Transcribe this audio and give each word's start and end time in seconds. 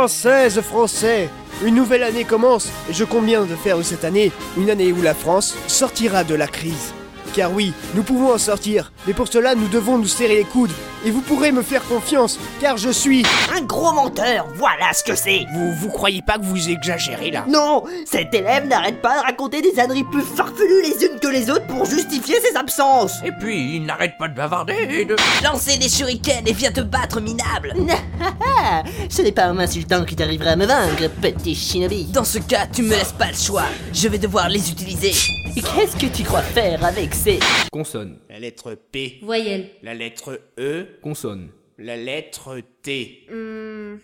Françaises, 0.00 0.62
Français, 0.62 1.28
une 1.62 1.74
nouvelle 1.74 2.02
année 2.02 2.24
commence 2.24 2.70
et 2.88 2.94
je 2.94 3.04
bien 3.04 3.44
de 3.44 3.54
faire 3.54 3.76
de 3.76 3.82
cette 3.82 4.02
année 4.02 4.32
une 4.56 4.70
année 4.70 4.92
où 4.92 5.02
la 5.02 5.12
France 5.12 5.54
sortira 5.66 6.24
de 6.24 6.34
la 6.34 6.46
crise. 6.46 6.94
Car 7.34 7.52
oui, 7.52 7.72
nous 7.94 8.02
pouvons 8.02 8.34
en 8.34 8.38
sortir, 8.38 8.92
mais 9.06 9.12
pour 9.12 9.28
cela 9.28 9.54
nous 9.54 9.68
devons 9.68 9.98
nous 9.98 10.06
serrer 10.06 10.36
les 10.36 10.44
coudes. 10.44 10.72
Et 11.04 11.10
vous 11.10 11.22
pourrez 11.22 11.50
me 11.50 11.62
faire 11.62 11.82
confiance, 11.84 12.38
car 12.60 12.76
je 12.76 12.90
suis... 12.90 13.24
Un 13.56 13.62
gros 13.62 13.92
menteur, 13.92 14.46
voilà 14.56 14.92
ce 14.92 15.02
que 15.02 15.14
c'est. 15.14 15.46
Vous, 15.54 15.72
vous 15.72 15.88
croyez 15.88 16.20
pas 16.20 16.36
que 16.38 16.44
vous 16.44 16.68
exagérez 16.68 17.30
là? 17.30 17.46
Non 17.48 17.84
Cet 18.04 18.34
élève 18.34 18.66
n'arrête 18.66 19.00
pas 19.00 19.18
de 19.18 19.24
raconter 19.24 19.62
des 19.62 19.80
âneries 19.80 20.04
plus 20.04 20.22
farfelues 20.22 20.82
les 20.82 21.06
unes 21.06 21.18
que 21.18 21.28
les 21.28 21.50
autres 21.50 21.66
pour 21.68 21.86
justifier 21.86 22.38
ses 22.40 22.54
absences. 22.54 23.14
Et 23.24 23.32
puis, 23.32 23.76
il 23.76 23.86
n'arrête 23.86 24.18
pas 24.18 24.28
de 24.28 24.34
bavarder 24.34 24.88
et 24.90 25.04
de... 25.06 25.16
Lancer 25.42 25.78
des 25.78 25.88
shurikens 25.88 26.42
et 26.44 26.52
viens 26.52 26.72
te 26.72 26.82
battre, 26.82 27.20
minable. 27.20 27.74
Ce 29.08 29.22
n'est 29.22 29.32
pas 29.32 29.48
en 29.48 29.54
m'insultant 29.54 30.04
que 30.04 30.14
t'arriveras 30.14 30.50
à 30.50 30.56
me 30.56 30.66
vaincre, 30.66 31.08
petit 31.22 31.54
shinobi. 31.54 32.04
Dans 32.06 32.24
ce 32.24 32.40
cas, 32.40 32.66
tu 32.66 32.82
me 32.82 32.90
laisses 32.90 33.12
pas 33.12 33.28
le 33.28 33.36
choix, 33.36 33.64
je 33.94 34.08
vais 34.08 34.18
devoir 34.18 34.50
les 34.50 34.70
utiliser 34.70 35.12
Qu'est-ce 35.54 35.96
que 35.96 36.06
tu 36.14 36.22
crois 36.22 36.42
faire 36.42 36.84
avec 36.84 37.14
ces... 37.14 37.38
Consonne. 37.72 38.18
La 38.28 38.38
lettre 38.38 38.76
P, 38.92 39.18
Voyelle. 39.22 39.70
la 39.82 39.94
lettre 39.94 40.40
E, 40.58 40.86
Consonne. 41.02 41.48
la 41.78 41.96
lettre 41.96 42.58
T. 42.82 43.26
Hmm, 43.30 43.96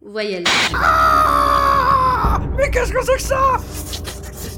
voyelle. 0.00 0.44
Mais 2.56 2.70
qu'est-ce 2.70 2.92
que 2.92 3.04
c'est 3.04 3.16
que 3.16 3.22
ça? 3.22 3.56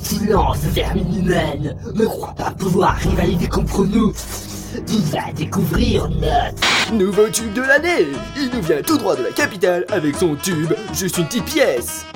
Silence, 0.03 0.59
vermine 0.67 1.19
humaine 1.19 1.77
Ne 1.95 2.05
crois 2.07 2.35
pas 2.35 2.51
pouvoir 2.53 2.97
rivaliser 2.97 3.49
contre 3.49 3.85
nous 3.85 4.13
Tu 4.87 4.99
vas 5.11 5.33
découvrir 5.35 6.09
notre... 6.09 6.93
Nouveau 6.95 7.29
tube 7.29 7.53
de 7.53 7.63
l'année 7.63 8.07
Il 8.37 8.51
nous 8.55 8.63
vient 8.63 8.81
tout 8.83 8.97
droit 8.97 9.17
de 9.17 9.25
la 9.25 9.31
capitale 9.33 9.85
avec 9.91 10.17
son 10.17 10.37
tube, 10.37 10.73
juste 10.95 11.19
une 11.19 11.27
petite 11.27 11.45
pièce 11.45 12.07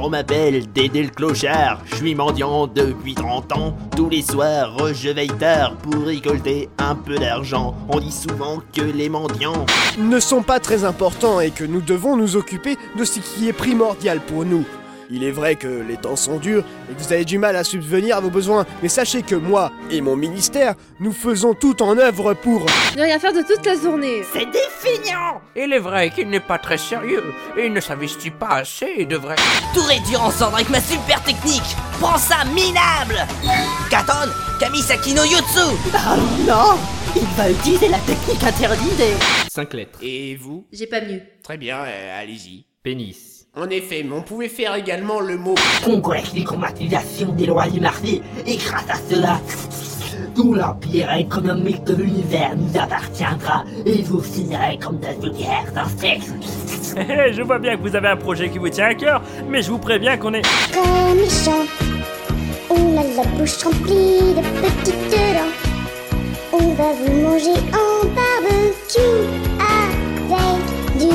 On 0.00 0.10
m'appelle 0.10 0.70
Dédé 0.72 1.02
le 1.02 1.08
clochard, 1.08 1.82
je 1.86 1.96
suis 1.96 2.14
mendiant 2.14 2.68
depuis 2.68 3.14
30 3.14 3.52
ans. 3.56 3.76
Tous 3.96 4.08
les 4.08 4.22
soirs, 4.22 4.76
je 4.94 5.10
veille 5.10 5.26
tard 5.28 5.74
pour 5.76 6.04
récolter 6.04 6.68
un 6.78 6.94
peu 6.94 7.16
d'argent. 7.16 7.74
On 7.88 7.98
dit 7.98 8.12
souvent 8.12 8.62
que 8.72 8.82
les 8.82 9.08
mendiants 9.08 9.66
Ne 9.98 10.20
sont 10.20 10.42
pas 10.42 10.60
très 10.60 10.84
importants 10.84 11.40
et 11.40 11.50
que 11.50 11.64
nous 11.64 11.80
devons 11.80 12.16
nous 12.16 12.36
occuper 12.36 12.76
de 12.96 13.04
ce 13.04 13.18
qui 13.18 13.48
est 13.48 13.52
primordial 13.52 14.20
pour 14.20 14.44
nous. 14.44 14.64
Il 15.10 15.24
est 15.24 15.30
vrai 15.30 15.56
que 15.56 15.66
les 15.66 15.96
temps 15.96 16.16
sont 16.16 16.38
durs 16.38 16.64
et 16.90 16.94
que 16.94 16.98
vous 17.00 17.12
avez 17.12 17.24
du 17.24 17.38
mal 17.38 17.56
à 17.56 17.64
subvenir 17.64 18.16
à 18.16 18.20
vos 18.20 18.30
besoins, 18.30 18.66
mais 18.82 18.88
sachez 18.88 19.22
que 19.22 19.34
moi 19.34 19.72
et 19.90 20.00
mon 20.00 20.16
ministère, 20.16 20.74
nous 21.00 21.12
faisons 21.12 21.54
tout 21.54 21.82
en 21.82 21.96
œuvre 21.96 22.34
pour... 22.34 22.66
Ne 22.96 23.02
rien 23.02 23.18
faire 23.18 23.32
de 23.32 23.42
toute 23.42 23.64
la 23.64 23.74
journée. 23.74 24.22
C'est 24.32 24.44
des 24.46 24.58
fignants 24.80 25.40
Il 25.56 25.72
est 25.72 25.78
vrai 25.78 26.10
qu'il 26.10 26.28
n'est 26.28 26.40
pas 26.40 26.58
très 26.58 26.76
sérieux 26.76 27.24
et 27.56 27.66
il 27.66 27.72
ne 27.72 27.80
s'investit 27.80 28.30
pas 28.30 28.56
assez 28.56 28.92
et 28.98 29.06
devrait... 29.06 29.36
Tout 29.74 29.82
réduire 29.82 30.22
ensemble 30.22 30.56
avec 30.56 30.68
ma 30.68 30.80
super 30.80 31.22
technique 31.22 31.76
Prends 32.00 32.18
ça, 32.18 32.44
minable 32.46 33.26
Katon 33.90 34.30
Kamisaki 34.60 35.14
no 35.14 35.24
Yutsu 35.24 35.76
Ah 35.94 36.16
non 36.46 36.78
Il 37.16 37.26
va 37.36 37.50
utiliser 37.50 37.88
la 37.88 37.98
technique 38.00 38.42
interdite 38.44 38.96
des... 38.96 39.14
5 39.50 39.72
lettres. 39.74 39.98
Et 40.02 40.36
vous? 40.36 40.66
J'ai 40.70 40.86
pas 40.86 41.00
mieux. 41.00 41.22
Très 41.42 41.56
bien, 41.56 41.78
euh, 41.78 42.20
allez-y. 42.22 42.66
Pénis. 42.82 43.37
En 43.56 43.68
effet, 43.70 44.04
mais 44.04 44.14
on 44.14 44.22
pouvait 44.22 44.48
faire 44.48 44.74
également 44.74 45.20
le 45.20 45.36
mot... 45.36 45.54
Conquête 45.84 46.30
et 46.36 46.44
combatisation 46.44 47.32
des 47.32 47.46
lois 47.46 47.66
du 47.66 47.80
marché, 47.80 48.20
et 48.46 48.56
grâce 48.56 48.88
à 48.88 48.96
cela, 49.08 49.40
tout 50.34 50.54
l'empire 50.54 51.12
économique 51.14 51.82
de 51.84 51.94
l'univers 51.94 52.54
nous 52.56 52.78
appartiendra, 52.78 53.64
et 53.86 54.02
vous 54.02 54.20
finirez 54.20 54.78
comme 54.78 54.98
des 54.98 55.14
vulgaires 55.20 55.72
insectes. 55.76 56.32
Eh, 56.96 57.32
je 57.32 57.42
vois 57.42 57.60
bien 57.60 57.76
que 57.76 57.82
vous 57.82 57.94
avez 57.94 58.08
un 58.08 58.16
projet 58.16 58.48
qui 58.48 58.58
vous 58.58 58.70
tient 58.70 58.86
à 58.86 58.94
cœur, 58.94 59.22
mais 59.48 59.62
je 59.62 59.70
vous 59.70 59.78
préviens 59.78 60.16
qu'on 60.16 60.34
est... 60.34 60.42
très 60.42 61.14
méchant. 61.14 61.64
On 62.70 62.96
a 62.96 63.04
la 63.04 63.24
bouche 63.36 63.62
remplie 63.62 64.34
de 64.34 64.42
petites 64.60 65.10
dents. 65.10 65.52
On 66.52 66.74
va 66.74 66.92
vous 66.94 67.12
manger 67.22 67.60
en 67.72 68.04
barbecue 68.16 68.98
avec 69.60 70.98
du 70.98 71.14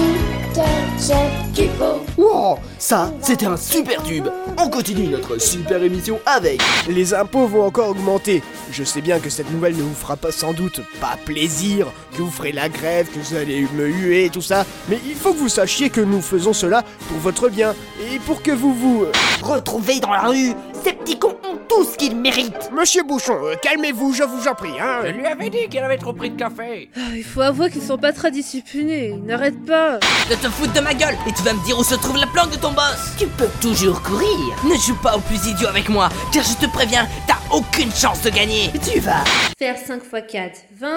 ketchup 0.53 1.53
du 1.53 1.67
pot. 1.77 2.02
Wow 2.43 2.59
Ça, 2.77 3.09
c'était 3.21 3.45
un 3.45 3.55
super 3.55 4.03
tube. 4.03 4.27
On 4.57 4.69
continue 4.69 5.07
notre 5.07 5.37
super 5.37 5.81
émission 5.81 6.19
avec... 6.25 6.61
Les 6.89 7.13
impôts 7.13 7.47
vont 7.47 7.63
encore 7.65 7.89
augmenter. 7.89 8.43
Je 8.69 8.83
sais 8.83 8.99
bien 8.99 9.19
que 9.19 9.29
cette 9.29 9.49
nouvelle 9.49 9.77
ne 9.77 9.81
vous 9.81 9.93
fera 9.93 10.17
pas 10.17 10.33
sans 10.33 10.51
doute 10.51 10.81
pas 10.99 11.17
plaisir, 11.23 11.87
que 12.11 12.21
vous 12.21 12.29
ferez 12.29 12.51
la 12.51 12.67
grève, 12.67 13.07
que 13.07 13.17
vous 13.19 13.35
allez 13.35 13.65
me 13.73 13.87
huer, 13.87 14.29
tout 14.29 14.41
ça, 14.41 14.65
mais 14.89 14.99
il 15.07 15.15
faut 15.15 15.31
que 15.33 15.39
vous 15.39 15.47
sachiez 15.47 15.89
que 15.89 16.01
nous 16.01 16.21
faisons 16.21 16.51
cela 16.51 16.83
pour 17.07 17.17
votre 17.19 17.47
bien 17.47 17.73
et 18.11 18.19
pour 18.19 18.41
que 18.43 18.51
vous 18.51 18.73
vous... 18.73 19.03
euh, 19.05 19.11
Retrouvés 19.41 19.99
dans 20.01 20.11
la 20.11 20.23
rue, 20.23 20.53
ces 20.83 20.93
petits 20.93 21.17
cons 21.17 21.37
ont 21.43 21.57
tout 21.69 21.83
ce 21.83 21.97
qu'ils 21.97 22.15
méritent 22.15 22.69
Monsieur 22.71 23.03
Bouchon, 23.03 23.37
euh, 23.43 23.55
calmez-vous, 23.61 24.13
je 24.13 24.23
vous 24.23 24.47
en 24.47 24.53
prie, 24.55 24.79
hein. 24.79 25.01
Je 25.05 25.11
lui 25.11 25.25
avais 25.25 25.49
dit 25.49 25.67
qu'il 25.69 25.79
avait 25.79 25.97
trop 25.97 26.13
pris 26.13 26.29
de 26.29 26.37
café 26.37 26.89
Ah, 26.95 26.99
Il 27.15 27.23
faut 27.23 27.41
avouer 27.41 27.69
qu'ils 27.69 27.81
sont 27.81 27.97
pas 27.97 28.11
très 28.13 28.31
disciplinés. 28.31 29.09
Ils 29.09 29.23
n'arrêtent 29.23 29.65
pas. 29.65 29.99
De 30.29 30.35
te 30.35 30.47
foutre 30.49 30.73
de 30.73 30.79
ma 30.81 30.93
gueule 30.93 31.15
et 31.27 31.33
tu 31.33 31.41
vas 31.43 31.53
me 31.53 31.63
dire 31.65 31.77
où 31.79 31.83
se 31.83 31.95
trouve 31.95 32.17
la 32.17 32.27
planque 32.27 32.51
de 32.51 32.57
ton 32.57 32.71
boss 32.71 33.13
Tu 33.17 33.27
peux 33.27 33.49
toujours 33.61 34.01
courir 34.01 34.27
Ne 34.65 34.75
joue 34.75 34.95
pas 35.01 35.15
au 35.15 35.19
plus 35.21 35.45
idiot 35.47 35.67
avec 35.67 35.89
moi, 35.89 36.09
car 36.33 36.43
je 36.43 36.65
te 36.65 36.69
préviens, 36.71 37.07
t'as 37.27 37.37
aucune 37.55 37.91
chance 37.91 38.21
de 38.21 38.29
gagner 38.29 38.71
Tu 38.91 38.99
vas 38.99 39.23
Faire 39.57 39.77
5 39.77 40.01
x 40.03 40.31
4, 40.31 40.59
20. 40.79 40.89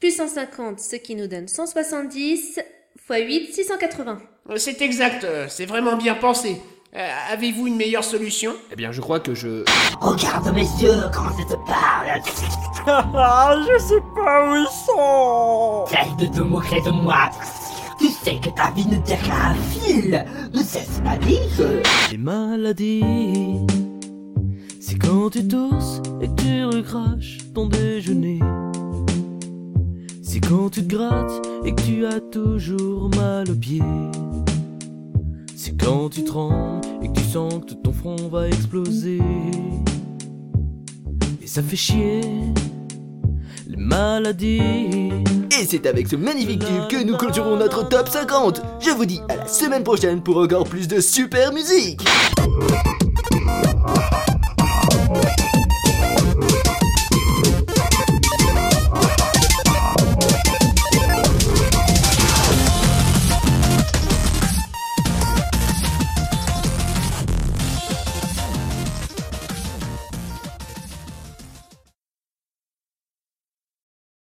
Plus 0.00 0.16
150, 0.16 0.80
ce 0.80 0.96
qui 0.96 1.14
nous 1.14 1.26
donne 1.28 1.48
170. 1.48 2.58
x 2.58 2.60
8, 3.08 3.52
680. 3.54 4.18
Euh, 4.50 4.56
C'est 4.56 4.80
exact, 4.82 5.24
euh, 5.24 5.46
c'est 5.48 5.66
vraiment 5.66 5.96
bien 5.96 6.14
pensé. 6.14 6.60
Euh, 6.94 7.08
Avez-vous 7.32 7.66
une 7.68 7.76
meilleure 7.76 8.04
solution? 8.04 8.52
Eh 8.70 8.76
bien, 8.76 8.92
je 8.92 9.00
crois 9.00 9.18
que 9.18 9.34
je... 9.34 9.64
Regarde 10.00 10.52
mes 10.54 10.60
yeux, 10.60 10.92
comment 11.12 11.30
ça 11.30 11.44
te 11.44 11.54
parle. 11.66 12.20
Ah, 12.86 13.54
je 13.66 13.82
sais 13.82 14.00
pas 14.14 14.50
où 14.50 14.56
ils 14.56 14.66
sont. 14.84 15.86
Cesse 15.88 16.16
de 16.18 16.26
te 16.36 16.42
moquer 16.42 16.82
de 16.82 16.90
moi 16.90 17.30
Tu 17.98 18.08
sais 18.08 18.36
que 18.42 18.50
ta 18.50 18.70
vie 18.72 18.86
ne 18.86 18.96
tient 18.98 19.16
qu'à 19.16 19.50
un 19.50 19.54
fil. 19.54 20.26
Ne 20.52 20.58
cesse 20.62 21.00
pas 21.02 21.16
dire. 21.16 21.40
Les 22.10 22.18
maladies, 22.18 23.56
c'est 24.80 24.96
quand 24.98 25.30
tu 25.30 25.46
tousses 25.48 26.02
et 26.20 26.26
que 26.28 26.42
tu 26.42 26.64
recraches 26.76 27.38
ton 27.54 27.68
déjeuner. 27.68 28.40
C'est 30.22 30.40
quand 30.40 30.68
tu 30.70 30.86
te 30.86 30.94
grattes 30.94 31.40
et 31.64 31.74
que 31.74 31.80
tu 31.82 32.04
as 32.04 32.20
toujours 32.20 33.08
mal 33.16 33.48
aux 33.50 33.54
pieds. 33.54 33.80
Quand 35.92 36.08
tu 36.08 36.24
trembles 36.24 36.80
et 37.02 37.08
que 37.08 37.12
tu 37.12 37.22
sens 37.22 37.52
que 37.52 37.66
tout 37.66 37.74
ton 37.74 37.92
front 37.92 38.16
va 38.30 38.48
exploser. 38.48 39.18
Et 41.42 41.46
ça 41.46 41.62
fait 41.62 41.76
chier, 41.76 42.22
les 43.68 43.76
maladies. 43.76 45.10
Et 45.50 45.66
c'est 45.68 45.84
avec 45.84 46.08
ce 46.08 46.16
magnifique 46.16 46.60
tube 46.60 46.88
que 46.88 47.04
nous 47.04 47.18
clôturons 47.18 47.58
notre 47.58 47.86
top 47.86 48.08
50 48.08 48.62
Je 48.80 48.88
vous 48.88 49.04
dis 49.04 49.20
à 49.28 49.36
la 49.36 49.46
semaine 49.46 49.84
prochaine 49.84 50.22
pour 50.22 50.38
encore 50.38 50.64
plus 50.64 50.88
de 50.88 50.98
super 50.98 51.52
musique 51.52 52.00